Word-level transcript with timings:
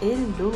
Hello 0.00 0.52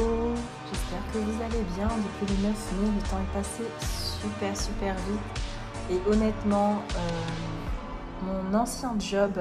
J'espère 0.71 1.13
que 1.13 1.19
vous 1.19 1.43
allez 1.43 1.65
bien. 1.75 1.89
Depuis 1.89 2.33
le 2.33 2.47
9 2.47 2.73
mai, 2.81 2.91
le 2.95 3.11
temps 3.11 3.17
est 3.19 3.37
passé 3.37 3.65
super 3.81 4.57
super 4.57 4.95
vite. 4.95 5.91
Et 5.91 6.01
honnêtement, 6.09 6.77
euh, 6.95 8.25
mon 8.25 8.57
ancien 8.57 8.95
job, 9.01 9.33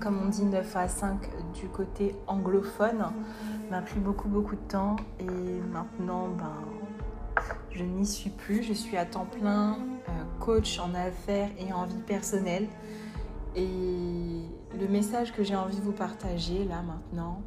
comme 0.00 0.22
on 0.24 0.30
dit 0.30 0.46
9 0.46 0.74
à 0.74 0.88
5 0.88 1.28
du 1.52 1.68
côté 1.68 2.16
anglophone, 2.26 3.12
m'a 3.70 3.82
pris 3.82 4.00
beaucoup 4.00 4.28
beaucoup 4.28 4.56
de 4.56 4.68
temps. 4.70 4.96
Et 5.20 5.26
maintenant, 5.70 6.28
ben, 6.28 7.44
je 7.72 7.84
n'y 7.84 8.06
suis 8.06 8.30
plus. 8.30 8.62
Je 8.62 8.72
suis 8.72 8.96
à 8.96 9.04
temps 9.04 9.26
plein 9.26 9.72
euh, 10.08 10.12
coach 10.40 10.78
en 10.78 10.94
affaires 10.94 11.50
et 11.58 11.74
en 11.74 11.84
vie 11.84 12.00
personnelle. 12.06 12.68
Et 13.54 13.68
le 14.80 14.88
message 14.88 15.34
que 15.34 15.42
j'ai 15.42 15.56
envie 15.56 15.76
de 15.76 15.82
vous 15.82 15.92
partager 15.92 16.64
là 16.64 16.80
maintenant, 16.80 17.42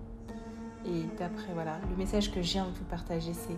et 0.87 1.05
d'après, 1.17 1.53
voilà, 1.53 1.79
le 1.89 1.95
message 1.95 2.31
que 2.31 2.41
j'ai 2.41 2.59
envie 2.59 2.71
de 2.71 2.77
vous 2.77 2.85
partager, 2.85 3.33
c'est 3.33 3.57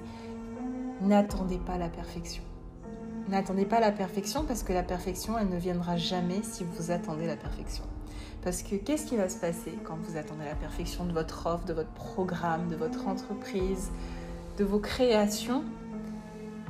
n'attendez 1.06 1.58
pas 1.58 1.78
la 1.78 1.90
perfection. 1.90 2.44
N'attendez 3.28 3.66
pas 3.66 3.80
la 3.80 3.92
perfection 3.92 4.46
parce 4.46 4.64
que 4.64 4.72
la 4.72 4.84
perfection, 4.84 5.38
elle 5.38 5.50
ne 5.50 5.58
viendra 5.58 5.98
jamais 5.98 6.42
si 6.44 6.64
vous 6.64 6.92
attendez 6.92 7.28
la 7.28 7.36
perfection. 7.36 7.84
Parce 8.42 8.64
que 8.64 8.76
qu'est-ce 8.76 9.06
qui 9.06 9.18
va 9.18 9.28
se 9.28 9.38
passer 9.38 9.78
quand 9.84 9.98
vous 10.02 10.16
attendez 10.16 10.46
la 10.46 10.56
perfection 10.56 11.06
de 11.06 11.12
votre 11.12 11.46
offre, 11.48 11.66
de 11.66 11.74
votre 11.74 11.92
programme, 11.92 12.70
de 12.70 12.78
votre 12.78 13.08
entreprise, 13.08 13.90
de 14.58 14.64
vos 14.64 14.80
créations? 14.80 15.64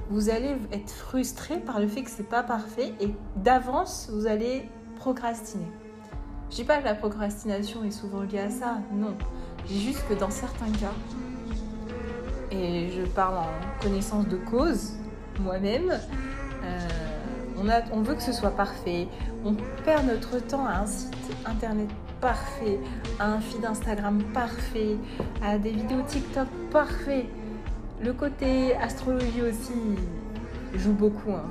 Vous 0.10 0.30
allez 0.30 0.56
être 0.72 0.90
frustré 0.90 1.60
par 1.60 1.80
le 1.80 1.88
fait 1.88 2.02
que 2.02 2.10
ce 2.10 2.22
n'est 2.22 2.28
pas 2.28 2.42
parfait 2.42 2.94
et 3.00 3.14
d'avance, 3.36 4.10
vous 4.12 4.26
allez 4.26 4.68
procrastiner. 4.96 5.68
Je 6.50 6.56
dis 6.56 6.64
pas 6.64 6.78
que 6.78 6.86
la 6.86 6.96
procrastination 6.96 7.84
est 7.84 7.92
souvent 7.92 8.22
liée 8.22 8.40
à 8.40 8.50
ça, 8.50 8.78
non. 8.94 9.16
J'ai 9.70 9.80
juste 9.80 10.08
que 10.08 10.14
dans 10.14 10.30
certains 10.30 10.72
cas, 10.72 10.94
et 12.52 12.90
je 12.90 13.02
parle 13.04 13.38
en 13.38 13.82
connaissance 13.82 14.28
de 14.28 14.38
cause, 14.38 14.94
moi-même, 15.40 15.92
euh, 16.64 17.80
on, 17.92 18.02
veut 18.02 18.16
que 18.16 18.22
ce 18.22 18.32
soit 18.32 18.52
parfait. 18.52 19.08
On 19.44 19.56
perd 19.84 20.06
notre 20.06 20.40
temps 20.40 20.66
à 20.66 20.80
un 20.80 20.86
site 20.86 21.16
internet 21.46 21.90
parfait, 22.22 22.80
à 23.20 23.34
un 23.34 23.42
feed 23.42 23.66
Instagram 23.66 24.24
parfait, 24.34 24.96
à 25.44 25.58
des 25.58 25.72
vidéos 25.72 26.02
TikTok 26.08 26.48
parfait. 26.72 27.26
Le 28.02 28.14
côté 28.14 28.76
astrologie 28.76 29.42
aussi 29.42 29.74
joue 30.76 30.94
beaucoup. 30.94 31.32
Hein. 31.32 31.50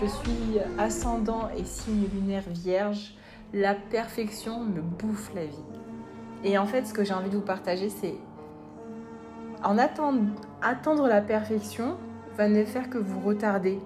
Je 0.00 0.06
suis 0.06 0.58
ascendant 0.78 1.48
et 1.56 1.64
signe 1.64 2.08
lunaire 2.12 2.44
vierge. 2.48 3.14
La 3.52 3.74
perfection 3.74 4.64
me 4.64 4.80
bouffe 4.80 5.30
la 5.34 5.46
vie. 5.46 5.73
Et 6.44 6.58
en 6.58 6.66
fait, 6.66 6.86
ce 6.86 6.92
que 6.92 7.04
j'ai 7.04 7.14
envie 7.14 7.30
de 7.30 7.36
vous 7.36 7.42
partager, 7.42 7.88
c'est 7.88 8.14
en 9.64 9.78
attendre, 9.78 10.20
attendre 10.62 11.08
la 11.08 11.22
perfection 11.22 11.96
va 12.36 12.48
ne 12.48 12.64
faire 12.64 12.90
que 12.90 12.98
vous 12.98 13.20
retarder. 13.20 13.78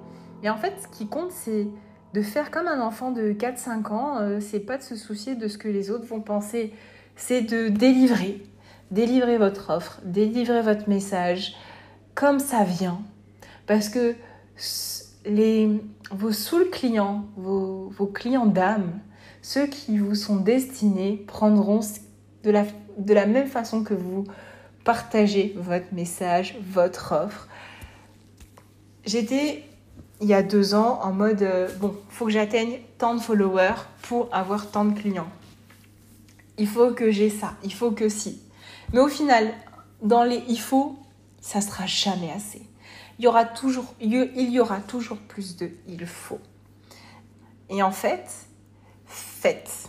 Et 0.43 0.51
en 0.51 0.57
fait, 0.57 0.75
ce 0.83 0.89
qui 0.89 1.07
compte, 1.07 1.31
c'est 1.31 1.69
de 2.15 2.23
faire 2.23 2.51
comme 2.51 2.67
un 2.67 2.81
enfant 2.81 3.13
de 3.13 3.33
4-5 3.33 3.93
ans. 3.93 4.19
Euh, 4.19 4.41
c'est 4.41 4.61
pas 4.61 4.77
de 4.77 4.83
se 4.83 4.97
soucier 4.97 5.37
de 5.37 5.47
ce 5.47 5.57
que 5.57 5.69
les 5.69 5.91
autres 5.91 6.07
vont 6.07 6.21
penser. 6.21 6.73
C'est 7.15 7.43
de 7.43 7.69
délivrer. 7.69 8.43
Délivrer 8.91 9.39
votre 9.39 9.71
offre, 9.71 10.01
délivrer 10.05 10.63
votre 10.63 10.89
message 10.89 11.55
comme 12.15 12.39
ça 12.39 12.65
vient. 12.65 13.01
Parce 13.67 13.91
que 13.91 14.15
les, 15.27 15.81
vos 16.11 16.33
soul 16.33 16.71
clients, 16.71 17.27
vos, 17.37 17.91
vos 17.91 18.07
clients 18.07 18.47
d'âme, 18.47 18.99
ceux 19.43 19.67
qui 19.67 19.99
vous 19.99 20.15
sont 20.15 20.37
destinés 20.37 21.23
prendront 21.27 21.81
de 22.45 22.51
la, 22.51 23.27
même 23.27 23.49
façon 23.49 23.83
que 23.83 23.95
vous 23.95 24.25
partagez 24.85 25.55
votre 25.57 25.93
message, 25.93 26.57
votre 26.63 27.13
offre. 27.13 27.49
J'étais 29.05 29.65
il 30.21 30.29
y 30.29 30.35
a 30.35 30.43
deux 30.43 30.75
ans 30.75 31.01
en 31.03 31.13
mode 31.13 31.43
euh, 31.43 31.69
bon, 31.79 31.95
faut 32.09 32.27
que 32.27 32.33
j'atteigne 32.33 32.81
tant 32.99 33.15
de 33.15 33.21
followers 33.21 33.87
pour 34.03 34.29
avoir 34.35 34.71
tant 34.71 34.85
de 34.85 34.99
clients. 34.99 35.31
Il 36.59 36.67
faut 36.67 36.93
que 36.93 37.11
j'ai 37.13 37.31
ça, 37.31 37.55
il 37.63 37.73
faut 37.73 37.93
que 37.93 38.09
si. 38.09 38.41
Mais 38.93 38.99
au 38.99 39.09
final, 39.09 39.53
dans 40.03 40.25
les 40.25 40.43
il 40.49 40.59
faut, 40.59 40.99
ça 41.41 41.61
sera 41.61 41.87
jamais 41.87 42.33
assez. 42.33 42.63
Il 43.19 43.25
y 43.25 43.29
aura 43.29 43.45
toujours, 43.45 43.95
il 44.01 44.51
y 44.51 44.61
aura 44.61 44.81
toujours 44.81 45.19
plus 45.19 45.57
de 45.57 45.71
il 45.87 46.07
faut. 46.07 46.41
Et 47.71 47.83
en 47.83 47.91
fait, 47.91 48.29
faites 49.07 49.89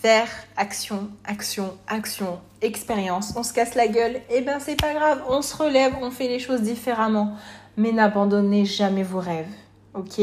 faire 0.00 0.28
action, 0.56 1.10
action, 1.24 1.74
action, 1.86 2.38
expérience. 2.62 3.34
On 3.36 3.42
se 3.42 3.52
casse 3.52 3.74
la 3.74 3.86
gueule, 3.86 4.16
et 4.30 4.36
eh 4.36 4.40
ben 4.40 4.58
c'est 4.58 4.80
pas 4.80 4.94
grave, 4.94 5.22
on 5.28 5.42
se 5.42 5.54
relève, 5.54 5.94
on 6.00 6.10
fait 6.10 6.28
les 6.28 6.38
choses 6.38 6.62
différemment. 6.62 7.36
Mais 7.76 7.92
n'abandonnez 7.92 8.64
jamais 8.64 9.02
vos 9.02 9.20
rêves, 9.20 9.50
ok? 9.94 10.20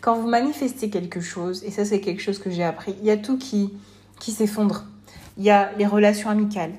Quand 0.00 0.16
vous 0.16 0.28
manifestez 0.28 0.88
quelque 0.88 1.20
chose, 1.20 1.62
et 1.64 1.70
ça 1.70 1.84
c'est 1.84 2.00
quelque 2.00 2.22
chose 2.22 2.38
que 2.38 2.50
j'ai 2.50 2.64
appris, 2.64 2.94
il 3.00 3.06
y 3.06 3.10
a 3.10 3.16
tout 3.16 3.36
qui, 3.36 3.74
qui 4.18 4.32
s'effondre. 4.32 4.84
Il 5.36 5.44
y 5.44 5.50
a 5.50 5.70
les 5.78 5.86
relations 5.86 6.30
amicales, 6.30 6.72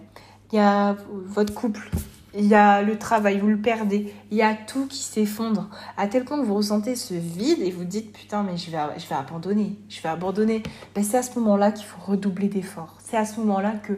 il 0.51 0.55
y 0.55 0.59
a 0.59 0.95
votre 1.27 1.53
couple, 1.53 1.89
il 2.33 2.45
y 2.45 2.55
a 2.55 2.81
le 2.81 2.97
travail, 2.97 3.39
vous 3.39 3.47
le 3.47 3.57
perdez, 3.57 4.13
il 4.31 4.37
y 4.37 4.41
a 4.41 4.55
tout 4.55 4.87
qui 4.87 4.99
s'effondre, 4.99 5.69
à 5.97 6.07
tel 6.07 6.23
point 6.23 6.39
que 6.39 6.45
vous 6.45 6.55
ressentez 6.55 6.95
ce 6.95 7.13
vide 7.13 7.59
et 7.61 7.71
vous 7.71 7.83
dites 7.83 8.13
putain 8.13 8.43
mais 8.43 8.57
je 8.57 8.71
vais, 8.71 8.77
je 8.97 9.07
vais 9.07 9.15
abandonner, 9.15 9.75
je 9.89 10.01
vais 10.01 10.09
abandonner. 10.09 10.63
Ben, 10.95 11.03
c'est 11.03 11.17
à 11.17 11.23
ce 11.23 11.37
moment-là 11.39 11.71
qu'il 11.71 11.85
faut 11.85 11.99
redoubler 11.99 12.47
d'efforts. 12.47 12.97
C'est 13.03 13.17
à 13.17 13.25
ce 13.25 13.39
moment-là 13.39 13.73
que, 13.83 13.93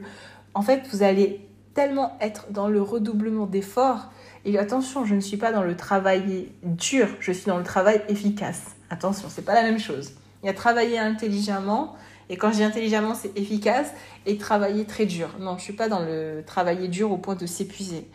en 0.53 0.61
fait, 0.61 0.83
vous 0.91 1.03
allez 1.03 1.47
tellement 1.73 2.17
être 2.21 2.51
dans 2.51 2.67
le 2.67 2.81
redoublement 2.81 3.45
d'efforts. 3.45 4.11
Et 4.45 4.57
attention, 4.59 5.05
je 5.05 5.15
ne 5.15 5.21
suis 5.21 5.37
pas 5.37 5.51
dans 5.51 5.63
le 5.63 5.75
travail 5.75 6.49
dur, 6.63 7.07
je 7.19 7.31
suis 7.31 7.45
dans 7.45 7.57
le 7.57 7.63
travail 7.63 8.01
efficace. 8.09 8.75
Attention, 8.89 9.27
c'est 9.29 9.45
pas 9.45 9.53
la 9.53 9.63
même 9.63 9.79
chose. 9.79 10.11
Il 10.43 10.47
y 10.47 10.49
a 10.49 10.53
travailler 10.53 10.99
intelligemment, 10.99 11.95
et 12.29 12.37
quand 12.37 12.51
je 12.51 12.57
dis 12.57 12.63
intelligemment, 12.63 13.15
c'est 13.15 13.37
efficace 13.37 13.91
et 14.25 14.37
travailler 14.37 14.85
très 14.85 15.05
dur. 15.05 15.29
Non, 15.39 15.57
je 15.57 15.63
suis 15.63 15.73
pas 15.73 15.89
dans 15.89 15.99
le 15.99 16.43
travailler 16.45 16.87
dur 16.87 17.11
au 17.11 17.17
point 17.17 17.35
de 17.35 17.45
s'épuiser. 17.45 18.07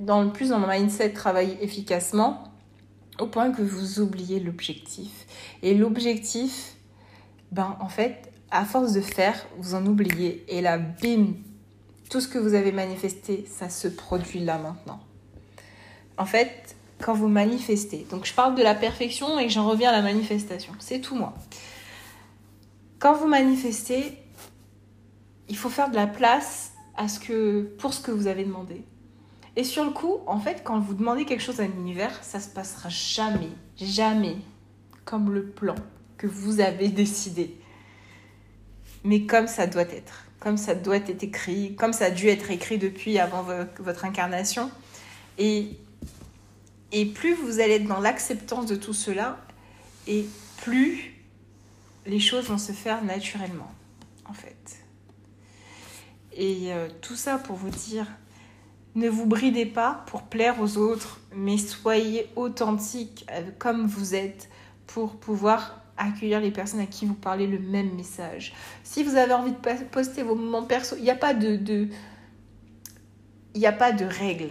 Dans 0.00 0.22
le 0.22 0.30
plus 0.30 0.50
dans 0.50 0.58
mon 0.58 0.68
mindset, 0.68 1.10
travailler 1.10 1.56
efficacement 1.62 2.44
au 3.20 3.26
point 3.26 3.50
que 3.50 3.62
vous 3.62 4.00
oubliez 4.00 4.40
l'objectif. 4.40 5.26
Et 5.62 5.74
l'objectif, 5.74 6.74
ben 7.52 7.76
en 7.80 7.88
fait, 7.88 8.32
à 8.50 8.64
force 8.64 8.92
de 8.92 9.00
faire, 9.00 9.46
vous 9.58 9.74
en 9.74 9.84
oubliez. 9.86 10.44
Et 10.48 10.60
là, 10.60 10.78
bim, 10.78 11.34
tout 12.10 12.20
ce 12.20 12.28
que 12.28 12.38
vous 12.38 12.54
avez 12.54 12.72
manifesté, 12.72 13.44
ça 13.48 13.68
se 13.68 13.88
produit 13.88 14.40
là 14.40 14.58
maintenant. 14.58 15.00
En 16.16 16.26
fait, 16.26 16.74
quand 17.00 17.14
vous 17.14 17.28
manifestez, 17.28 18.06
donc 18.10 18.26
je 18.26 18.34
parle 18.34 18.54
de 18.54 18.62
la 18.62 18.74
perfection 18.74 19.38
et 19.38 19.48
j'en 19.48 19.68
reviens 19.68 19.90
à 19.90 19.92
la 19.92 20.02
manifestation. 20.02 20.72
C'est 20.78 21.00
tout 21.00 21.14
moi. 21.14 21.34
Quand 22.98 23.14
vous 23.14 23.28
manifestez, 23.28 24.18
il 25.48 25.56
faut 25.56 25.68
faire 25.68 25.90
de 25.90 25.94
la 25.94 26.06
place 26.06 26.72
à 26.96 27.06
ce 27.06 27.20
que, 27.20 27.62
pour 27.78 27.94
ce 27.94 28.00
que 28.00 28.10
vous 28.10 28.26
avez 28.26 28.44
demandé. 28.44 28.84
Et 29.54 29.64
sur 29.64 29.84
le 29.84 29.90
coup, 29.90 30.18
en 30.26 30.40
fait, 30.40 30.62
quand 30.64 30.78
vous 30.80 30.94
demandez 30.94 31.24
quelque 31.24 31.42
chose 31.42 31.60
à 31.60 31.66
l'univers, 31.66 32.12
ça 32.22 32.40
se 32.40 32.48
passera 32.48 32.88
jamais, 32.88 33.50
jamais 33.76 34.36
comme 35.04 35.32
le 35.32 35.46
plan 35.46 35.76
que 36.16 36.26
vous 36.26 36.60
avez 36.60 36.88
décidé. 36.88 37.56
Mais 39.04 39.26
comme 39.26 39.46
ça 39.46 39.66
doit 39.66 39.82
être, 39.82 40.24
comme 40.40 40.56
ça 40.56 40.74
doit 40.74 40.96
être 40.96 41.22
écrit, 41.22 41.76
comme 41.76 41.92
ça 41.92 42.06
a 42.06 42.10
dû 42.10 42.26
être 42.28 42.50
écrit 42.50 42.78
depuis 42.78 43.18
avant 43.18 43.46
votre 43.78 44.04
incarnation. 44.04 44.70
Et, 45.38 45.78
et 46.90 47.06
plus 47.06 47.34
vous 47.34 47.60
allez 47.60 47.74
être 47.74 47.86
dans 47.86 48.00
l'acceptance 48.00 48.66
de 48.66 48.74
tout 48.74 48.92
cela, 48.92 49.38
et 50.08 50.26
plus 50.62 51.17
les 52.08 52.20
choses 52.20 52.46
vont 52.46 52.58
se 52.58 52.72
faire 52.72 53.04
naturellement, 53.04 53.70
en 54.24 54.32
fait. 54.32 54.78
Et 56.32 56.72
euh, 56.72 56.88
tout 57.02 57.16
ça 57.16 57.38
pour 57.38 57.56
vous 57.56 57.70
dire, 57.70 58.06
ne 58.94 59.08
vous 59.08 59.26
bridez 59.26 59.66
pas 59.66 60.04
pour 60.06 60.22
plaire 60.22 60.60
aux 60.60 60.78
autres, 60.78 61.20
mais 61.34 61.58
soyez 61.58 62.30
authentique 62.34 63.26
euh, 63.30 63.42
comme 63.58 63.86
vous 63.86 64.14
êtes 64.14 64.48
pour 64.86 65.16
pouvoir 65.16 65.82
accueillir 65.98 66.40
les 66.40 66.50
personnes 66.50 66.80
à 66.80 66.86
qui 66.86 67.06
vous 67.06 67.14
parlez 67.14 67.46
le 67.46 67.58
même 67.58 67.94
message. 67.94 68.54
Si 68.84 69.02
vous 69.02 69.16
avez 69.16 69.34
envie 69.34 69.52
de 69.52 69.84
poster 69.90 70.22
vos 70.22 70.34
moments 70.34 70.62
perso, 70.62 70.96
il 70.96 71.02
n'y 71.02 71.10
a 71.10 71.16
pas 71.16 71.34
de, 71.34 71.56
de 71.56 71.88
il 73.54 73.60
n'y 73.60 73.66
a 73.66 73.72
pas 73.72 73.92
de 73.92 74.04
règle. 74.04 74.50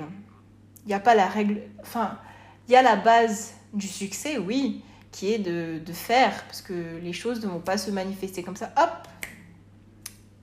Il 0.85 0.89
n'y 0.89 0.93
a 0.93 0.99
pas 0.99 1.15
la 1.15 1.27
règle. 1.27 1.61
Enfin, 1.81 2.19
il 2.67 2.73
y 2.73 2.75
a 2.75 2.81
la 2.81 2.97
base 2.97 3.53
du 3.73 3.87
succès, 3.87 4.37
oui, 4.37 4.83
qui 5.17 5.33
est 5.33 5.39
de, 5.39 5.79
de, 5.83 5.93
faire, 5.93 6.43
parce 6.43 6.61
que 6.61 6.99
les 7.01 7.11
choses 7.11 7.41
ne 7.41 7.47
vont 7.47 7.59
pas 7.59 7.79
se 7.79 7.89
manifester 7.89 8.43
comme 8.43 8.55
ça, 8.55 8.71
hop, 8.77 9.07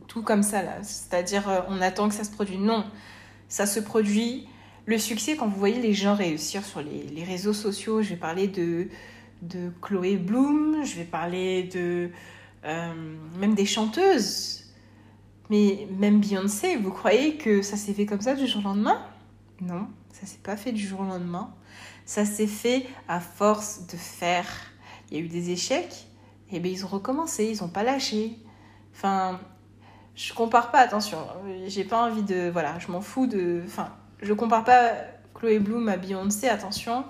tout 0.09 0.23
comme 0.23 0.43
ça 0.43 0.65
là. 0.65 0.83
C'est-à-dire, 0.83 1.49
euh, 1.49 1.61
on 1.69 1.81
attend 1.81 2.09
que 2.09 2.15
ça 2.15 2.25
se 2.25 2.33
produise. 2.33 2.59
Non, 2.59 2.85
ça 3.49 3.67
se 3.67 3.79
produit. 3.79 4.49
Le 4.87 4.99
succès, 4.99 5.37
quand 5.37 5.47
vous 5.47 5.61
voyez 5.61 5.81
les 5.81 5.93
gens 5.93 6.17
réussir 6.17 6.65
sur 6.65 6.83
les, 6.83 7.05
les 7.05 7.23
réseaux 7.23 7.53
sociaux, 7.53 8.03
je 8.03 8.11
vais 8.11 8.17
parler 8.17 8.49
de, 8.49 8.89
de 9.43 9.71
Chloé 9.81 10.17
Bloom, 10.17 10.85
je 10.85 10.97
vais 10.97 11.05
parler 11.05 11.71
de 11.73 12.11
euh, 12.65 13.17
même 13.39 13.55
des 13.55 13.67
chanteuses. 13.67 14.73
Mais 15.51 15.87
même 16.01 16.21
Beyoncé, 16.21 16.75
vous 16.75 16.91
croyez 16.91 17.37
que 17.37 17.63
ça 17.63 17.77
s'est 17.77 17.93
fait 17.93 18.07
comme 18.07 18.23
ça 18.23 18.35
du 18.35 18.49
jour 18.49 18.63
au 18.63 18.65
lendemain? 18.65 19.07
Non, 19.61 19.87
ça 20.11 20.27
s'est 20.27 20.43
pas 20.43 20.57
fait 20.57 20.73
du 20.73 20.85
jour 20.85 20.99
au 21.03 21.05
lendemain. 21.05 21.55
Ça 22.07 22.25
s'est 22.25 22.47
fait 22.47 22.87
à 23.09 23.21
force 23.21 23.87
de 23.87 23.97
faire. 23.97 24.47
Il 25.11 25.19
y 25.19 25.21
a 25.21 25.25
eu 25.25 25.29
des 25.29 25.51
échecs, 25.51 26.07
et 26.51 26.61
bien 26.61 26.73
ils 26.73 26.85
ont 26.85 26.89
recommencé, 26.89 27.47
ils 27.47 27.63
n'ont 27.63 27.69
pas 27.69 27.83
lâché. 27.83 28.39
Enfin, 28.95 29.41
je 30.15 30.33
compare 30.33 30.71
pas, 30.71 30.79
attention. 30.79 31.19
J'ai 31.67 31.85
pas 31.85 32.07
envie 32.07 32.23
de. 32.23 32.51
Voilà, 32.51 32.79
je 32.79 32.91
m'en 32.91 33.01
fous 33.01 33.27
de. 33.27 33.63
Enfin, 33.67 33.93
je 34.21 34.33
compare 34.33 34.65
pas 34.65 34.93
Chloé 35.35 35.59
Bloom 35.59 35.89
à 35.89 35.97
Beyoncé, 35.97 36.49
attention. 36.49 37.05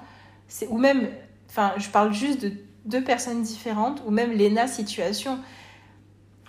C'est, 0.49 0.69
ou 0.69 0.79
même. 0.79 1.09
Enfin, 1.49 1.73
je 1.77 1.89
parle 1.89 2.13
juste 2.13 2.43
de 2.43 2.53
deux 2.85 3.03
personnes 3.03 3.43
différentes, 3.43 4.03
ou 4.07 4.11
même 4.11 4.33
Lena 4.33 4.67
situation. 4.67 5.39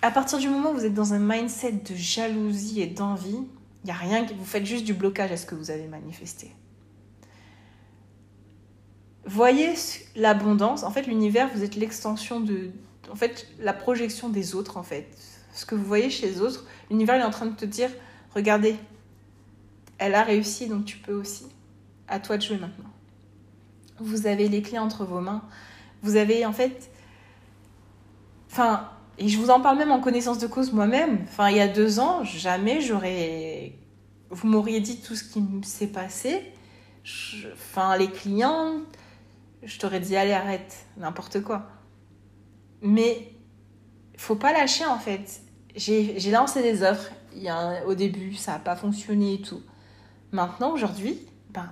À 0.02 0.10
partir 0.10 0.38
du 0.38 0.48
moment 0.48 0.70
où 0.70 0.74
vous 0.74 0.84
êtes 0.84 0.94
dans 0.94 1.14
un 1.14 1.18
mindset 1.18 1.72
de 1.72 1.94
jalousie 1.94 2.80
et 2.80 2.86
d'envie, 2.86 3.38
il 3.82 3.86
n'y 3.86 3.90
a 3.90 3.94
rien, 3.94 4.26
vous 4.36 4.44
faites 4.44 4.66
juste 4.66 4.84
du 4.84 4.94
blocage 4.94 5.32
à 5.32 5.36
ce 5.36 5.46
que 5.46 5.54
vous 5.54 5.70
avez 5.70 5.86
manifesté. 5.86 6.52
Voyez 9.26 9.74
l'abondance. 10.14 10.82
En 10.82 10.90
fait, 10.90 11.06
l'univers, 11.06 11.50
vous 11.54 11.62
êtes 11.62 11.76
l'extension 11.76 12.40
de. 12.40 12.70
En 13.10 13.16
fait, 13.16 13.48
la 13.58 13.72
projection 13.72 14.28
des 14.28 14.54
autres, 14.54 14.76
en 14.76 14.82
fait 14.82 15.08
ce 15.56 15.64
que 15.64 15.74
vous 15.74 15.84
voyez 15.84 16.10
chez 16.10 16.26
les 16.26 16.40
autres, 16.40 16.64
l'univers 16.90 17.16
est 17.16 17.24
en 17.24 17.30
train 17.30 17.46
de 17.46 17.56
te 17.56 17.64
dire 17.64 17.90
regardez, 18.34 18.76
elle 19.98 20.14
a 20.14 20.22
réussi, 20.22 20.68
donc 20.68 20.84
tu 20.84 20.98
peux 20.98 21.14
aussi. 21.14 21.46
À 22.08 22.20
toi 22.20 22.36
de 22.36 22.42
jouer 22.42 22.58
maintenant. 22.58 22.90
Vous 23.98 24.26
avez 24.26 24.48
les 24.48 24.62
clés 24.62 24.78
entre 24.78 25.04
vos 25.04 25.20
mains. 25.20 25.42
Vous 26.02 26.16
avez 26.16 26.44
en 26.46 26.52
fait. 26.52 26.90
Enfin, 28.50 28.90
et 29.18 29.28
je 29.28 29.38
vous 29.38 29.50
en 29.50 29.60
parle 29.60 29.78
même 29.78 29.90
en 29.90 30.00
connaissance 30.00 30.38
de 30.38 30.46
cause 30.46 30.72
moi-même. 30.72 31.20
Enfin, 31.24 31.48
il 31.48 31.56
y 31.56 31.60
a 31.60 31.66
deux 31.66 31.98
ans, 31.98 32.22
jamais 32.22 32.82
j'aurais. 32.82 33.72
Vous 34.28 34.46
m'auriez 34.46 34.80
dit 34.80 35.00
tout 35.00 35.16
ce 35.16 35.24
qui 35.24 35.42
s'est 35.62 35.88
passé. 35.88 36.42
Enfin, 37.54 37.96
les 37.96 38.10
clients, 38.10 38.82
je 39.66 39.78
t'aurais 39.78 40.00
dit 40.00 40.16
allez, 40.16 40.32
arrête, 40.32 40.86
n'importe 40.96 41.42
quoi. 41.42 41.66
Mais 42.80 43.32
faut 44.16 44.36
pas 44.36 44.52
lâcher 44.52 44.86
en 44.86 44.98
fait 44.98 45.42
j'ai 45.76 46.30
lancé 46.30 46.62
des 46.62 46.82
offres. 46.82 47.10
Il 47.34 47.42
y 47.42 47.48
a 47.48 47.84
au 47.86 47.94
début, 47.94 48.34
ça 48.34 48.52
n'a 48.52 48.58
pas 48.58 48.76
fonctionné 48.76 49.34
et 49.34 49.40
tout. 49.40 49.62
Maintenant, 50.32 50.72
aujourd'hui, 50.72 51.20
ben, 51.50 51.70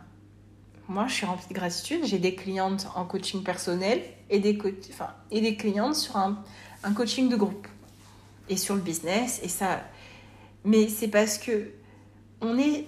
moi, 0.89 1.07
je 1.09 1.15
suis 1.15 1.27
remplie 1.27 1.49
de 1.49 1.55
gratitude. 1.55 2.05
J'ai 2.05 2.19
des 2.19 2.35
clientes 2.35 2.87
en 2.95 3.07
coaching 3.07 3.43
personnel 3.43 4.03
et 4.29 4.39
des, 4.39 4.59
enfin, 4.91 5.11
et 5.31 5.41
des 5.41 5.57
clientes 5.57 5.95
sur 5.95 6.17
un, 6.17 6.43
un, 6.83 6.93
coaching 6.93 7.29
de 7.29 7.37
groupe 7.37 7.67
et 8.49 8.57
sur 8.57 8.75
le 8.75 8.81
business. 8.81 9.41
Et 9.43 9.49
ça... 9.49 9.81
Mais 10.65 10.89
c'est 10.89 11.09
parce 11.09 11.39
que 11.39 11.71
on 12.41 12.59
est, 12.59 12.87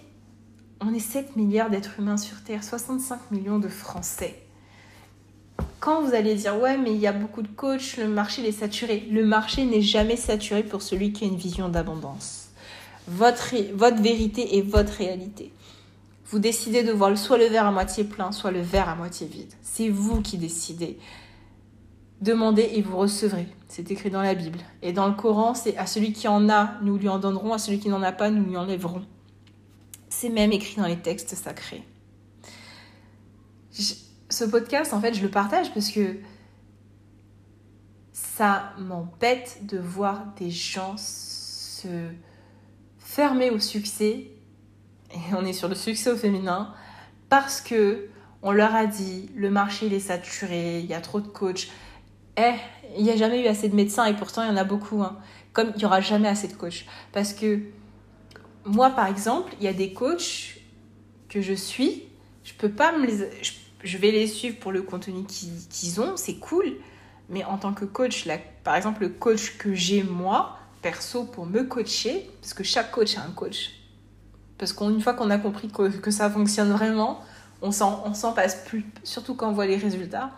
on 0.80 0.92
est 0.92 0.98
7 0.98 1.36
milliards 1.36 1.70
d'êtres 1.70 1.98
humains 1.98 2.16
sur 2.16 2.42
Terre, 2.42 2.62
65 2.62 3.30
millions 3.30 3.58
de 3.58 3.68
Français 3.68 4.45
vous 5.94 6.14
allez 6.14 6.34
dire 6.34 6.58
ouais 6.60 6.76
mais 6.76 6.92
il 6.92 6.98
y 6.98 7.06
a 7.06 7.12
beaucoup 7.12 7.42
de 7.42 7.48
coachs, 7.48 7.96
le 7.96 8.08
marché 8.08 8.46
est 8.46 8.52
saturé. 8.52 9.06
Le 9.10 9.24
marché 9.24 9.64
n'est 9.64 9.82
jamais 9.82 10.16
saturé 10.16 10.62
pour 10.62 10.82
celui 10.82 11.12
qui 11.12 11.24
a 11.24 11.28
une 11.28 11.36
vision 11.36 11.68
d'abondance. 11.68 12.48
Votre, 13.08 13.54
votre 13.74 14.02
vérité 14.02 14.58
est 14.58 14.62
votre 14.62 14.92
réalité. 14.92 15.52
Vous 16.26 16.40
décidez 16.40 16.82
de 16.82 16.90
voir 16.90 17.16
soit 17.16 17.38
le 17.38 17.46
verre 17.46 17.66
à 17.66 17.72
moitié 17.72 18.02
plein, 18.02 18.32
soit 18.32 18.50
le 18.50 18.60
verre 18.60 18.88
à 18.88 18.96
moitié 18.96 19.28
vide. 19.28 19.52
C'est 19.62 19.88
vous 19.88 20.22
qui 20.22 20.38
décidez. 20.38 20.98
Demandez 22.20 22.68
et 22.74 22.82
vous 22.82 22.96
recevrez. 22.96 23.46
C'est 23.68 23.90
écrit 23.90 24.10
dans 24.10 24.22
la 24.22 24.34
Bible. 24.34 24.58
Et 24.82 24.92
dans 24.92 25.06
le 25.06 25.14
Coran, 25.14 25.54
c'est 25.54 25.76
à 25.76 25.86
celui 25.86 26.12
qui 26.12 26.26
en 26.26 26.48
a, 26.48 26.72
nous 26.82 26.96
lui 26.96 27.08
en 27.08 27.18
donnerons, 27.18 27.52
à 27.52 27.58
celui 27.58 27.78
qui 27.78 27.88
n'en 27.88 28.02
a 28.02 28.10
pas, 28.10 28.30
nous 28.30 28.44
lui 28.44 28.56
enlèverons. 28.56 29.04
C'est 30.08 30.30
même 30.30 30.50
écrit 30.50 30.80
dans 30.80 30.86
les 30.86 30.96
textes 30.96 31.34
sacrés 31.36 31.84
ce 34.28 34.44
podcast, 34.44 34.92
en 34.92 35.00
fait, 35.00 35.14
je 35.14 35.22
le 35.22 35.30
partage 35.30 35.72
parce 35.72 35.90
que 35.90 36.16
ça 38.12 38.72
m'embête 38.78 39.60
de 39.66 39.78
voir 39.78 40.26
des 40.38 40.50
gens 40.50 40.96
se 40.96 41.88
fermer 42.98 43.50
au 43.50 43.60
succès, 43.60 44.30
et 45.12 45.34
on 45.34 45.44
est 45.44 45.52
sur 45.52 45.68
le 45.68 45.74
succès 45.74 46.10
au 46.10 46.16
féminin, 46.16 46.74
parce 47.28 47.60
que 47.60 48.08
on 48.42 48.52
leur 48.52 48.74
a 48.74 48.86
dit 48.86 49.30
le 49.34 49.50
marché 49.50 49.86
il 49.86 49.94
est 49.94 50.00
saturé, 50.00 50.80
il 50.80 50.86
y 50.86 50.94
a 50.94 51.00
trop 51.00 51.20
de 51.20 51.28
coachs. 51.28 51.68
Eh, 52.36 52.54
il 52.96 53.04
n'y 53.04 53.10
a 53.10 53.16
jamais 53.16 53.42
eu 53.42 53.46
assez 53.46 53.68
de 53.68 53.74
médecins 53.74 54.04
et 54.04 54.14
pourtant 54.14 54.42
il 54.42 54.48
y 54.48 54.50
en 54.50 54.56
a 54.56 54.64
beaucoup. 54.64 55.02
Hein. 55.02 55.16
Comme 55.52 55.72
il 55.74 55.78
n'y 55.78 55.84
aura 55.84 56.00
jamais 56.00 56.28
assez 56.28 56.48
de 56.48 56.52
coachs. 56.52 56.84
Parce 57.12 57.32
que 57.32 57.60
moi, 58.64 58.90
par 58.90 59.06
exemple, 59.06 59.54
il 59.58 59.64
y 59.64 59.68
a 59.68 59.72
des 59.72 59.92
coachs 59.92 60.58
que 61.28 61.40
je 61.40 61.54
suis, 61.54 62.04
je 62.44 62.52
peux 62.54 62.68
pas 62.68 62.96
me 62.96 63.06
les 63.06 63.22
vais 63.98 64.10
les 64.10 64.26
suivre 64.26 64.58
pour 64.58 64.72
le 64.72 64.82
contenu 64.82 65.24
qu'ils 65.24 66.00
ont, 66.00 66.16
c'est 66.16 66.36
cool. 66.36 66.76
Mais 67.28 67.44
en 67.44 67.58
tant 67.58 67.72
que 67.72 67.84
coach, 67.84 68.26
par 68.64 68.76
exemple, 68.76 69.02
le 69.02 69.08
coach 69.08 69.58
que 69.58 69.74
j'ai 69.74 70.02
moi, 70.02 70.58
perso, 70.82 71.24
pour 71.24 71.46
me 71.46 71.64
coacher, 71.64 72.30
parce 72.40 72.54
que 72.54 72.64
chaque 72.64 72.90
coach 72.90 73.16
a 73.16 73.22
un 73.22 73.30
coach. 73.30 73.72
Parce 74.58 74.72
qu'une 74.72 75.00
fois 75.00 75.14
qu'on 75.14 75.30
a 75.30 75.38
compris 75.38 75.68
que, 75.68 76.10
ça 76.10 76.30
fonctionne 76.30 76.70
vraiment, 76.70 77.20
on 77.62 77.72
s'en 77.72 78.32
passe 78.32 78.64
plus, 78.66 78.84
surtout 79.02 79.34
quand 79.34 79.48
on 79.48 79.52
voit 79.52 79.66
les 79.66 79.76
résultats. 79.76 80.30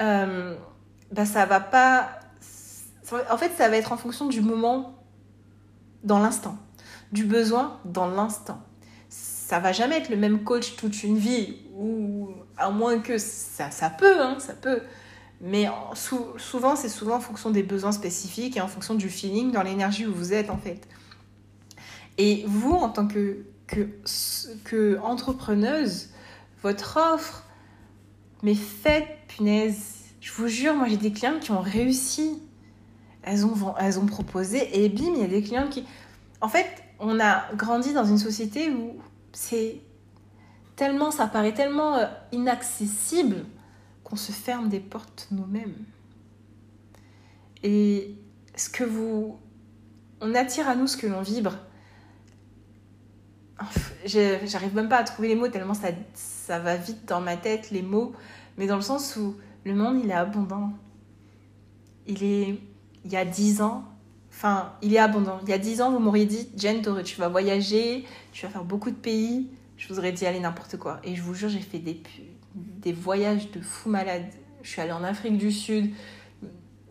Euh, 0.00 0.56
bah 1.10 1.24
ça 1.24 1.46
va 1.46 1.60
pas. 1.60 2.20
En 3.30 3.38
fait, 3.38 3.52
ça 3.56 3.68
va 3.68 3.76
être 3.76 3.92
en 3.92 3.96
fonction 3.96 4.26
du 4.26 4.40
moment 4.40 4.98
dans 6.02 6.18
l'instant, 6.18 6.56
du 7.12 7.24
besoin 7.24 7.78
dans 7.84 8.08
l'instant 8.08 8.65
ça 9.46 9.60
va 9.60 9.70
jamais 9.70 9.98
être 9.98 10.08
le 10.08 10.16
même 10.16 10.42
coach 10.42 10.74
toute 10.74 11.04
une 11.04 11.18
vie, 11.18 11.58
ou 11.76 12.30
à 12.58 12.70
moins 12.70 12.98
que 12.98 13.16
ça, 13.16 13.70
ça 13.70 13.90
peut, 13.90 14.20
hein, 14.20 14.38
ça 14.40 14.54
peut. 14.54 14.80
Mais 15.40 15.68
souvent, 15.94 16.74
c'est 16.74 16.88
souvent 16.88 17.14
en 17.14 17.20
fonction 17.20 17.50
des 17.50 17.62
besoins 17.62 17.92
spécifiques 17.92 18.56
et 18.56 18.60
en 18.60 18.66
fonction 18.66 18.96
du 18.96 19.08
feeling, 19.08 19.52
dans 19.52 19.62
l'énergie 19.62 20.04
où 20.04 20.12
vous 20.12 20.32
êtes 20.32 20.50
en 20.50 20.56
fait. 20.58 20.88
Et 22.18 22.42
vous, 22.48 22.72
en 22.72 22.88
tant 22.88 23.06
que, 23.06 23.44
que, 23.68 23.88
que 24.64 24.98
entrepreneuse, 24.98 26.08
votre 26.64 26.98
offre, 27.14 27.44
mais 28.42 28.56
faites, 28.56 29.06
punaise, 29.28 30.06
je 30.20 30.32
vous 30.32 30.48
jure, 30.48 30.74
moi 30.74 30.88
j'ai 30.88 30.96
des 30.96 31.12
clients 31.12 31.38
qui 31.40 31.52
ont 31.52 31.60
réussi. 31.60 32.42
Elles 33.22 33.46
ont, 33.46 33.76
elles 33.78 34.00
ont 34.00 34.06
proposé 34.06 34.84
et 34.84 34.88
bim, 34.88 35.12
il 35.14 35.20
y 35.20 35.24
a 35.24 35.28
des 35.28 35.42
clients 35.42 35.68
qui... 35.68 35.84
En 36.40 36.48
fait, 36.48 36.66
on 36.98 37.20
a 37.20 37.44
grandi 37.54 37.92
dans 37.92 38.04
une 38.04 38.18
société 38.18 38.70
où 38.70 38.96
c'est 39.36 39.82
tellement, 40.76 41.10
ça 41.10 41.26
paraît 41.26 41.52
tellement 41.52 41.96
euh, 41.96 42.06
inaccessible 42.32 43.44
qu'on 44.02 44.16
se 44.16 44.32
ferme 44.32 44.70
des 44.70 44.80
portes 44.80 45.28
nous-mêmes. 45.30 45.76
Et 47.62 48.14
ce 48.56 48.70
que 48.70 48.82
vous. 48.82 49.38
On 50.22 50.34
attire 50.34 50.66
à 50.66 50.74
nous 50.74 50.86
ce 50.86 50.96
que 50.96 51.06
l'on 51.06 51.20
vibre. 51.20 51.52
J'arrive 54.06 54.74
même 54.74 54.88
pas 54.88 54.96
à 54.96 55.04
trouver 55.04 55.28
les 55.28 55.34
mots 55.34 55.48
tellement 55.48 55.74
ça, 55.74 55.88
ça 56.14 56.58
va 56.58 56.76
vite 56.76 57.04
dans 57.06 57.20
ma 57.20 57.36
tête, 57.36 57.70
les 57.70 57.82
mots. 57.82 58.14
Mais 58.56 58.66
dans 58.66 58.76
le 58.76 58.82
sens 58.82 59.16
où 59.16 59.36
le 59.64 59.74
monde, 59.74 60.00
il 60.02 60.10
est 60.10 60.14
abondant. 60.14 60.72
Il 62.06 62.24
est. 62.24 62.58
Il 63.04 63.12
y 63.12 63.16
a 63.16 63.26
dix 63.26 63.60
ans, 63.60 63.84
Enfin, 64.36 64.74
il 64.82 64.92
est 64.92 64.98
abondant. 64.98 65.38
Il 65.44 65.48
y 65.48 65.54
a 65.54 65.58
dix 65.58 65.80
ans, 65.80 65.90
vous 65.90 65.98
m'auriez 65.98 66.26
dit, 66.26 66.50
Jen, 66.58 66.82
tu 67.02 67.16
vas 67.18 67.28
voyager, 67.28 68.04
tu 68.32 68.44
vas 68.44 68.52
faire 68.52 68.64
beaucoup 68.64 68.90
de 68.90 68.96
pays. 68.96 69.48
Je 69.78 69.88
vous 69.88 69.98
aurais 69.98 70.12
dit, 70.12 70.26
allez, 70.26 70.40
n'importe 70.40 70.76
quoi. 70.76 71.00
Et 71.04 71.16
je 71.16 71.22
vous 71.22 71.32
jure, 71.32 71.48
j'ai 71.48 71.60
fait 71.60 71.78
des, 71.78 72.02
des 72.54 72.92
voyages 72.92 73.50
de 73.50 73.62
fou 73.62 73.88
malade. 73.88 74.26
Je 74.62 74.68
suis 74.68 74.82
allée 74.82 74.92
en 74.92 75.04
Afrique 75.04 75.38
du 75.38 75.50
Sud 75.50 75.90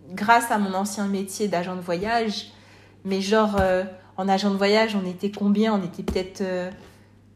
grâce 0.10 0.50
à 0.50 0.58
mon 0.58 0.74
ancien 0.74 1.06
métier 1.06 1.48
d'agent 1.48 1.76
de 1.76 1.82
voyage. 1.82 2.52
Mais 3.04 3.22
genre, 3.22 3.58
euh, 3.60 3.84
en 4.18 4.28
agent 4.28 4.50
de 4.50 4.58
voyage, 4.58 4.96
on 4.96 5.08
était 5.08 5.30
combien? 5.30 5.76
On 5.76 5.84
était 5.84 6.02
peut-être, 6.02 6.42
euh, 6.42 6.72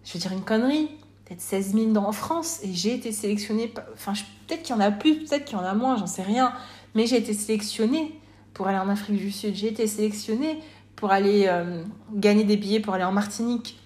je 0.04 0.14
veux 0.14 0.20
dire 0.20 0.32
une 0.32 0.42
connerie, 0.44 0.90
peut-être 1.26 1.42
16 1.42 1.74
000 1.74 1.96
en 1.98 2.12
France. 2.14 2.62
Et 2.64 2.74
j'ai 2.74 2.96
été 2.96 3.12
sélectionnée, 3.12 3.72
enfin, 3.94 4.14
peut-être 4.48 4.64
qu'il 4.64 4.76
y 4.76 4.78
en 4.78 4.82
a 4.82 4.90
plus, 4.90 5.20
peut-être 5.20 5.46
qu'il 5.46 5.56
y 5.56 5.62
en 5.62 5.66
a 5.66 5.76
moins, 5.76 5.98
j'en 5.98 6.08
sais 6.08 6.24
rien. 6.24 6.52
Mais 6.96 7.06
j'ai 7.06 7.18
été 7.18 7.36
sélectionnée 7.36 8.19
pour 8.60 8.68
aller 8.68 8.78
en 8.78 8.90
Afrique 8.90 9.16
du 9.16 9.32
Sud. 9.32 9.56
J'ai 9.56 9.70
été 9.70 9.88
sélectionnée 9.88 10.60
pour 10.98 11.12
aller 11.12 11.46
euh, 11.48 11.82
gagner 12.14 12.44
des 12.44 12.58
billets 12.58 12.82
pour 12.82 12.94
aller 12.94 13.06
en 13.06 13.14
Martinique. 13.14 13.80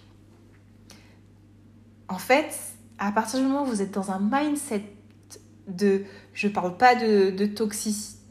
En 2.07 2.17
fait, 2.17 2.47
à 2.97 3.11
partir 3.11 3.39
du 3.39 3.45
moment 3.45 3.61
où 3.61 3.65
vous 3.67 3.83
êtes 3.83 3.91
dans 3.91 4.09
un 4.09 4.19
mindset 4.19 4.81
de, 5.67 6.05
je 6.33 6.47
parle 6.47 6.75
pas 6.75 6.95
de, 6.95 7.29
de 7.29 7.47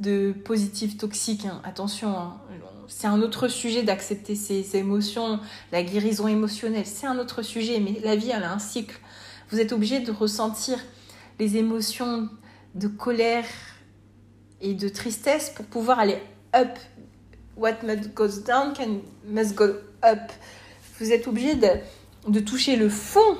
de 0.00 0.32
positif 0.32 0.98
toxique, 0.98 1.46
hein, 1.46 1.60
attention, 1.62 2.18
hein, 2.18 2.40
c'est 2.88 3.06
un 3.06 3.22
autre 3.22 3.46
sujet 3.46 3.84
d'accepter 3.84 4.34
ses 4.34 4.74
émotions, 4.74 5.38
la 5.70 5.84
guérison 5.84 6.26
émotionnelle, 6.26 6.86
c'est 6.86 7.06
un 7.06 7.20
autre 7.20 7.42
sujet, 7.42 7.78
mais 7.78 8.00
la 8.02 8.16
vie, 8.16 8.30
elle 8.30 8.42
a 8.42 8.52
un 8.52 8.58
cycle. 8.58 8.98
Vous 9.50 9.60
êtes 9.60 9.70
obligé 9.70 10.00
de 10.00 10.10
ressentir 10.10 10.80
les 11.38 11.56
émotions 11.56 12.28
de 12.74 12.88
colère, 12.88 13.46
et 14.62 14.74
de 14.74 14.88
tristesse 14.88 15.50
pour 15.50 15.66
pouvoir 15.66 15.98
aller 15.98 16.16
up. 16.54 16.78
What 17.56 17.82
must 17.82 18.14
goes 18.14 18.42
down 18.44 18.72
can 18.74 19.00
must 19.26 19.54
go 19.54 19.74
up. 20.02 20.32
Vous 20.98 21.12
êtes 21.12 21.26
obligé 21.26 21.54
de 21.54 22.40
toucher 22.40 22.76
le 22.76 22.88
fond, 22.88 23.36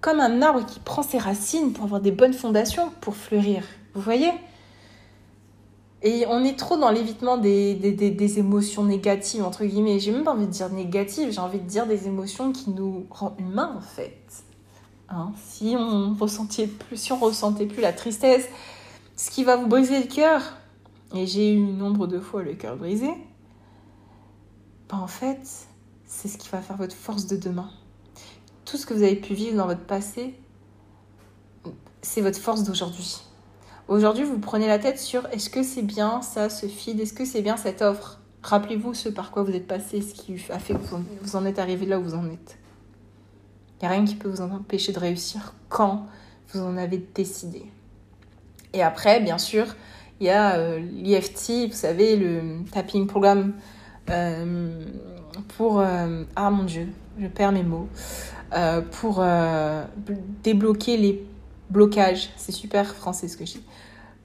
comme 0.00 0.20
un 0.20 0.42
arbre 0.42 0.64
qui 0.66 0.80
prend 0.80 1.02
ses 1.02 1.18
racines 1.18 1.72
pour 1.72 1.84
avoir 1.84 2.00
des 2.00 2.10
bonnes 2.10 2.34
fondations, 2.34 2.90
pour 3.00 3.16
fleurir. 3.16 3.62
Vous 3.94 4.00
voyez? 4.00 4.32
Et 6.02 6.26
on 6.28 6.44
est 6.44 6.58
trop 6.58 6.76
dans 6.76 6.90
l'évitement 6.90 7.38
des, 7.38 7.74
des, 7.74 8.38
émotions 8.38 8.84
négatives, 8.84 9.42
entre 9.42 9.64
guillemets. 9.64 9.98
J'ai 9.98 10.12
même 10.12 10.24
pas 10.24 10.32
envie 10.32 10.46
de 10.46 10.50
dire 10.50 10.68
négatives, 10.68 11.32
j'ai 11.32 11.40
envie 11.40 11.60
de 11.60 11.66
dire 11.66 11.86
des 11.86 12.06
émotions 12.06 12.52
qui 12.52 12.68
nous 12.70 13.06
rendent 13.08 13.40
humains, 13.40 13.74
en 13.78 13.80
fait. 13.80 14.20
Hein? 15.08 15.32
Si 15.42 15.74
on 15.78 16.14
ressentait 16.14 16.66
plus, 16.66 16.98
si 16.98 17.12
on 17.12 17.18
ressentait 17.18 17.64
plus 17.64 17.80
la 17.80 17.94
tristesse, 17.94 18.46
ce 19.16 19.30
qui 19.30 19.44
va 19.44 19.56
vous 19.56 19.66
briser 19.66 19.98
le 19.98 20.06
cœur, 20.06 20.42
et 21.14 21.26
j'ai 21.26 21.52
eu 21.52 21.60
nombre 21.60 22.06
de 22.06 22.18
fois 22.18 22.42
le 22.42 22.54
cœur 22.54 22.76
brisé, 22.76 23.10
ben 24.88 24.98
en 24.98 25.06
fait, 25.06 25.66
c'est 26.04 26.28
ce 26.28 26.36
qui 26.36 26.48
va 26.48 26.60
faire 26.60 26.76
votre 26.76 26.94
force 26.94 27.26
de 27.26 27.36
demain. 27.36 27.70
Tout 28.64 28.76
ce 28.76 28.86
que 28.86 28.94
vous 28.94 29.02
avez 29.02 29.16
pu 29.16 29.34
vivre 29.34 29.56
dans 29.56 29.66
votre 29.66 29.84
passé, 29.84 30.34
c'est 32.02 32.20
votre 32.20 32.38
force 32.38 32.64
d'aujourd'hui. 32.64 33.22
Aujourd'hui, 33.88 34.24
vous 34.24 34.38
prenez 34.38 34.66
la 34.66 34.78
tête 34.78 34.98
sur 34.98 35.26
est-ce 35.28 35.50
que 35.50 35.62
c'est 35.62 35.82
bien 35.82 36.22
ça, 36.22 36.48
ce 36.48 36.66
feed, 36.66 37.00
est-ce 37.00 37.12
que 37.12 37.24
c'est 37.24 37.42
bien 37.42 37.56
cette 37.56 37.82
offre? 37.82 38.20
Rappelez-vous 38.42 38.94
ce 38.94 39.08
par 39.08 39.30
quoi 39.30 39.42
vous 39.42 39.52
êtes 39.52 39.66
passé, 39.66 40.02
ce 40.02 40.14
qui 40.14 40.34
a 40.50 40.58
fait 40.58 40.74
que 40.74 40.96
vous 41.22 41.36
en 41.36 41.44
êtes 41.46 41.58
arrivé 41.58 41.86
là 41.86 41.98
où 41.98 42.02
vous 42.02 42.14
en 42.14 42.28
êtes. 42.28 42.58
Il 43.80 43.86
n'y 43.86 43.88
a 43.88 43.96
rien 43.96 44.04
qui 44.04 44.14
peut 44.14 44.28
vous 44.28 44.40
empêcher 44.40 44.92
de 44.92 44.98
réussir 44.98 45.54
quand 45.68 46.06
vous 46.52 46.60
en 46.60 46.76
avez 46.76 46.98
décidé. 47.14 47.64
Et 48.72 48.82
après, 48.82 49.20
bien 49.20 49.38
sûr, 49.38 49.66
il 50.24 50.28
y 50.28 50.30
a 50.30 50.54
euh, 50.54 50.80
l'EFT, 51.02 51.68
vous 51.68 51.76
savez, 51.76 52.16
le 52.16 52.64
tapping 52.72 53.06
programme 53.06 53.52
euh, 54.08 54.82
pour... 55.58 55.80
Euh, 55.80 56.24
ah 56.34 56.50
mon 56.50 56.64
Dieu, 56.64 56.88
je 57.20 57.26
perds 57.26 57.52
mes 57.52 57.62
mots. 57.62 57.88
pour 58.90 59.22
débloquer 60.42 60.96
les 60.96 61.26
blocages, 61.68 62.30
c'est 62.36 62.52
super 62.52 62.94
français 62.94 63.28
ce 63.28 63.36
que 63.36 63.44
je 63.44 63.52
dis, 63.52 63.64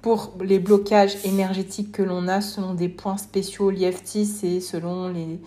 pour 0.02 0.32
les 0.42 0.60
blocages 0.60 1.18
énergétiques 1.26 1.92
que 1.92 2.02
l'on 2.02 2.30
a 2.30 2.40
selon 2.40 2.76
des 2.76 2.88
points 2.88 3.18
spéciaux. 3.18 3.70
L'EFT, 3.70 4.24
c'est 4.24 4.62
selon 4.62 5.10
les... 5.10 5.42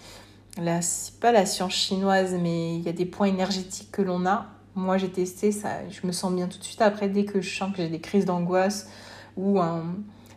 La, 0.60 0.80
pas 1.22 1.32
la 1.32 1.46
science 1.46 1.72
chinoise, 1.72 2.36
mais 2.42 2.74
il 2.74 2.82
y 2.82 2.90
a 2.90 2.92
des 2.92 3.06
points 3.06 3.28
énergétiques 3.28 3.90
que 3.90 4.02
l'on 4.02 4.26
a. 4.26 4.48
Moi, 4.74 4.98
j'ai 4.98 5.08
testé 5.08 5.50
ça, 5.50 5.88
je 5.88 6.06
me 6.06 6.12
sens 6.12 6.30
bien 6.30 6.46
tout 6.46 6.58
de 6.58 6.64
suite 6.64 6.82
après, 6.82 7.08
dès 7.08 7.24
que 7.24 7.40
je 7.40 7.56
sens 7.56 7.70
que 7.70 7.78
j'ai 7.78 7.88
des 7.88 8.00
crises 8.00 8.26
d'angoisse 8.26 8.90
ou 9.38 9.58
un 9.58 9.84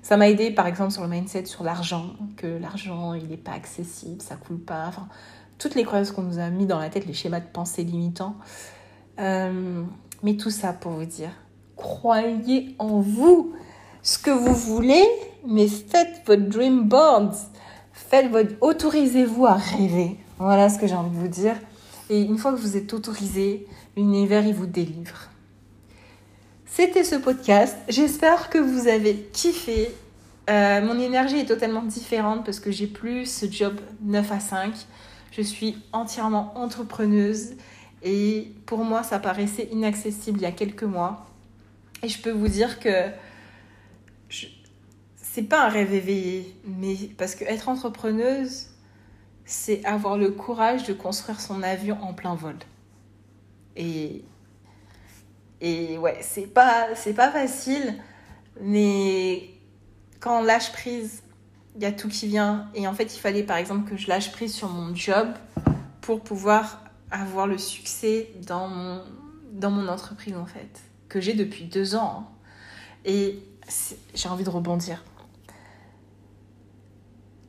ça 0.05 0.17
m'a 0.17 0.29
aidé 0.29 0.51
par 0.51 0.67
exemple 0.67 0.91
sur 0.91 1.01
le 1.01 1.07
mindset 1.07 1.45
sur 1.45 1.63
l'argent, 1.63 2.11
que 2.37 2.45
l'argent 2.45 3.15
il 3.15 3.27
n'est 3.27 3.37
pas 3.37 3.53
accessible, 3.53 4.21
ça 4.21 4.35
coule 4.35 4.59
pas. 4.59 4.91
Toutes 5.57 5.73
les 5.73 5.83
croyances 5.83 6.11
qu'on 6.11 6.21
nous 6.21 6.37
a 6.37 6.47
mis 6.51 6.67
dans 6.67 6.77
la 6.77 6.89
tête, 6.89 7.07
les 7.07 7.13
schémas 7.13 7.39
de 7.39 7.47
pensée 7.51 7.83
limitants. 7.83 8.35
Euh, 9.17 9.81
mais 10.21 10.37
tout 10.37 10.51
ça 10.51 10.73
pour 10.73 10.91
vous 10.91 11.05
dire, 11.05 11.31
croyez 11.75 12.75
en 12.77 12.99
vous, 12.99 13.55
ce 14.03 14.19
que 14.19 14.29
vous 14.29 14.53
voulez, 14.53 15.03
mais 15.47 15.67
faites 15.67 16.21
votre 16.27 16.43
dream 16.43 16.87
board. 16.87 17.33
Faites 17.91 18.29
votre, 18.29 18.53
autorisez-vous 18.61 19.47
à 19.47 19.55
rêver. 19.55 20.19
Voilà 20.37 20.69
ce 20.69 20.77
que 20.77 20.85
j'ai 20.85 20.93
envie 20.93 21.17
de 21.17 21.19
vous 21.19 21.27
dire. 21.27 21.55
Et 22.11 22.21
une 22.21 22.37
fois 22.37 22.51
que 22.51 22.57
vous 22.57 22.77
êtes 22.77 22.93
autorisé, 22.93 23.65
l'univers 23.97 24.45
il 24.45 24.53
vous 24.53 24.67
délivre. 24.67 25.31
C'était 26.75 27.05
ce 27.05 27.15
podcast. 27.15 27.77
J'espère 27.87 28.49
que 28.49 28.57
vous 28.57 28.89
avez 28.89 29.15
kiffé. 29.31 29.95
Euh, 30.49 30.81
mon 30.81 30.99
énergie 30.99 31.37
est 31.37 31.45
totalement 31.45 31.81
différente 31.81 32.43
parce 32.43 32.59
que 32.59 32.69
j'ai 32.69 32.85
plus 32.85 33.27
ce 33.27 33.49
job 33.49 33.79
9 34.01 34.29
à 34.29 34.41
5. 34.41 34.73
Je 35.31 35.41
suis 35.41 35.77
entièrement 35.93 36.51
entrepreneuse 36.57 37.53
et 38.03 38.51
pour 38.65 38.83
moi, 38.83 39.03
ça 39.03 39.19
paraissait 39.19 39.69
inaccessible 39.71 40.39
il 40.39 40.41
y 40.41 40.47
a 40.47 40.51
quelques 40.51 40.83
mois. 40.83 41.25
Et 42.03 42.09
je 42.09 42.21
peux 42.21 42.31
vous 42.31 42.49
dire 42.49 42.77
que 42.81 43.05
je... 44.27 44.47
c'est 45.15 45.43
pas 45.43 45.65
un 45.65 45.69
rêve 45.69 45.93
éveillé, 45.93 46.57
mais 46.65 46.97
parce 47.17 47.35
que 47.35 47.45
être 47.45 47.69
entrepreneuse, 47.69 48.67
c'est 49.45 49.81
avoir 49.85 50.17
le 50.17 50.29
courage 50.29 50.83
de 50.83 50.91
construire 50.91 51.39
son 51.39 51.63
avion 51.63 51.97
en 52.01 52.11
plein 52.11 52.35
vol. 52.35 52.57
Et 53.77 54.25
et 55.65 55.97
ouais, 55.97 56.19
c'est 56.21 56.45
pas, 56.45 56.89
c'est 56.93 57.15
pas 57.15 57.31
facile, 57.31 57.95
mais 58.61 59.49
quand 60.19 60.41
on 60.41 60.43
lâche 60.43 60.71
prise, 60.71 61.23
il 61.75 61.81
y 61.81 61.85
a 61.85 61.91
tout 61.91 62.07
qui 62.07 62.27
vient. 62.27 62.69
Et 62.75 62.87
en 62.87 62.93
fait, 62.93 63.15
il 63.15 63.19
fallait 63.19 63.41
par 63.41 63.57
exemple 63.57 63.89
que 63.89 63.97
je 63.97 64.07
lâche 64.07 64.31
prise 64.31 64.53
sur 64.53 64.69
mon 64.69 64.93
job 64.93 65.27
pour 66.01 66.21
pouvoir 66.21 66.83
avoir 67.09 67.47
le 67.47 67.57
succès 67.57 68.29
dans 68.45 68.67
mon, 68.67 69.01
dans 69.53 69.71
mon 69.71 69.87
entreprise 69.87 70.35
en 70.35 70.45
fait, 70.45 70.81
que 71.09 71.19
j'ai 71.19 71.33
depuis 71.33 71.63
deux 71.63 71.95
ans. 71.95 72.19
Hein. 72.19 72.27
Et 73.05 73.39
j'ai 74.13 74.29
envie 74.29 74.43
de 74.43 74.51
rebondir. 74.51 75.03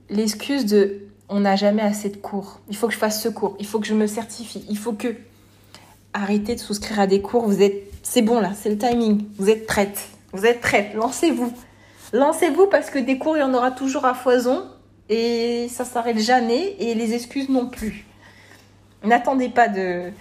L'excuse 0.08 0.64
de 0.64 1.02
on 1.28 1.40
n'a 1.40 1.56
jamais 1.56 1.82
assez 1.82 2.08
de 2.08 2.16
cours, 2.16 2.61
il 2.70 2.76
faut 2.76 2.87
que 2.87 2.94
je 2.94 2.99
fasse 2.99 3.23
ce 3.23 3.28
cours, 3.28 3.56
il 3.61 3.66
faut 3.66 3.78
que 3.78 3.87
je 3.87 3.94
me 3.94 4.06
certifie, 4.06 4.64
il 4.70 4.78
faut 4.78 4.94
que 4.94 5.16
arrêtez 6.14 6.54
de 6.54 6.61
souscrire 6.61 7.00
à 7.00 7.06
des 7.06 7.20
cours, 7.20 7.44
vous 7.44 7.61
êtes 7.61 7.86
c'est 8.08 8.22
bon 8.22 8.40
là, 8.40 8.52
c'est 8.54 8.70
le 8.70 8.78
timing. 8.78 9.25
Vous 9.36 9.50
êtes 9.50 9.66
prête. 9.66 9.98
Vous 10.32 10.46
êtes 10.46 10.60
prête. 10.60 10.94
Lancez-vous. 10.94 11.52
Lancez-vous 12.12 12.68
parce 12.68 12.88
que 12.88 13.00
des 13.00 13.18
cours, 13.18 13.36
il 13.36 13.40
y 13.40 13.42
en 13.42 13.52
aura 13.52 13.72
toujours 13.72 14.04
à 14.04 14.14
foison 14.14 14.64
et 15.08 15.66
ça 15.68 15.84
s'arrête 15.84 16.18
jamais 16.20 16.76
et 16.78 16.94
les 16.94 17.14
excuses 17.14 17.48
non 17.48 17.66
plus. 17.66 18.06
N'attendez 19.02 19.48
pas 19.48 19.66
de. 19.66 20.12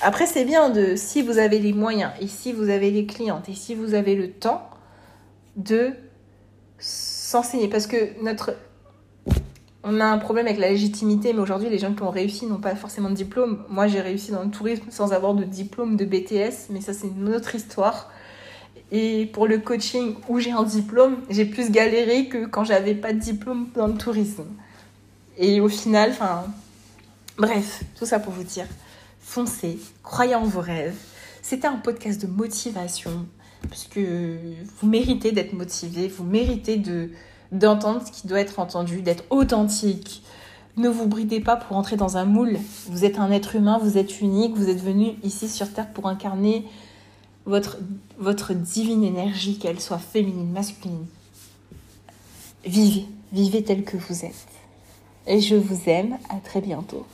Après, 0.00 0.26
c'est 0.26 0.44
bien 0.44 0.68
de 0.68 0.96
si 0.96 1.22
vous 1.22 1.38
avez 1.38 1.60
les 1.60 1.72
moyens 1.72 2.10
et 2.20 2.26
si 2.26 2.52
vous 2.52 2.68
avez 2.68 2.90
les 2.90 3.06
clientes 3.06 3.48
et 3.48 3.54
si 3.54 3.76
vous 3.76 3.94
avez 3.94 4.16
le 4.16 4.32
temps 4.32 4.68
de 5.54 5.92
s'enseigner 6.80 7.68
parce 7.68 7.86
que 7.86 8.20
notre 8.22 8.56
on 9.88 10.00
a 10.00 10.04
un 10.04 10.18
problème 10.18 10.46
avec 10.46 10.58
la 10.58 10.68
légitimité, 10.68 11.32
mais 11.32 11.38
aujourd'hui, 11.38 11.68
les 11.70 11.78
gens 11.78 11.94
qui 11.94 12.02
ont 12.02 12.10
réussi 12.10 12.46
n'ont 12.46 12.58
pas 12.58 12.74
forcément 12.74 13.08
de 13.08 13.14
diplôme. 13.14 13.64
Moi, 13.68 13.86
j'ai 13.86 14.00
réussi 14.00 14.32
dans 14.32 14.42
le 14.42 14.50
tourisme 14.50 14.86
sans 14.90 15.12
avoir 15.12 15.32
de 15.34 15.44
diplôme 15.44 15.96
de 15.96 16.04
BTS, 16.04 16.70
mais 16.70 16.80
ça, 16.80 16.92
c'est 16.92 17.06
une 17.06 17.32
autre 17.32 17.54
histoire. 17.54 18.10
Et 18.90 19.26
pour 19.26 19.46
le 19.46 19.58
coaching 19.58 20.16
où 20.28 20.40
j'ai 20.40 20.50
un 20.50 20.64
diplôme, 20.64 21.18
j'ai 21.30 21.44
plus 21.44 21.70
galéré 21.70 22.26
que 22.26 22.46
quand 22.46 22.64
j'avais 22.64 22.96
pas 22.96 23.12
de 23.12 23.20
diplôme 23.20 23.68
dans 23.76 23.86
le 23.86 23.94
tourisme. 23.94 24.46
Et 25.38 25.60
au 25.60 25.68
final, 25.68 26.10
enfin, 26.10 26.46
bref, 27.38 27.84
tout 27.96 28.06
ça 28.06 28.18
pour 28.18 28.32
vous 28.32 28.44
dire, 28.44 28.66
foncez, 29.20 29.78
croyez 30.02 30.34
en 30.34 30.44
vos 30.44 30.60
rêves. 30.60 30.96
C'était 31.42 31.68
un 31.68 31.76
podcast 31.76 32.20
de 32.20 32.26
motivation, 32.26 33.24
parce 33.68 33.84
que 33.84 34.36
vous 34.80 34.88
méritez 34.88 35.30
d'être 35.30 35.52
motivé, 35.52 36.08
vous 36.08 36.24
méritez 36.24 36.76
de, 36.76 37.10
d'entendre 37.52 38.02
ce 38.06 38.12
qui 38.12 38.26
doit 38.26 38.40
être 38.40 38.58
entendu, 38.58 39.02
d'être 39.02 39.24
authentique. 39.30 40.22
Ne 40.76 40.88
vous 40.88 41.06
bridez 41.06 41.40
pas 41.40 41.56
pour 41.56 41.76
entrer 41.76 41.96
dans 41.96 42.16
un 42.16 42.24
moule. 42.24 42.58
Vous 42.88 43.04
êtes 43.04 43.18
un 43.18 43.30
être 43.30 43.56
humain, 43.56 43.78
vous 43.78 43.96
êtes 43.96 44.20
unique, 44.20 44.54
vous 44.56 44.68
êtes 44.68 44.82
venu 44.82 45.14
ici 45.22 45.48
sur 45.48 45.72
Terre 45.72 45.90
pour 45.92 46.06
incarner 46.06 46.66
votre, 47.46 48.54
divine 48.54 49.04
énergie, 49.04 49.58
qu'elle 49.58 49.80
soit 49.80 49.98
féminine, 49.98 50.50
masculine. 50.50 51.06
Vivez, 52.64 53.06
vivez 53.32 53.62
tel 53.62 53.84
que 53.84 53.96
vous 53.96 54.24
êtes. 54.24 54.46
Et 55.26 55.40
je 55.40 55.54
vous 55.54 55.88
aime, 55.88 56.18
à 56.28 56.36
très 56.36 56.60
bientôt. 56.60 57.06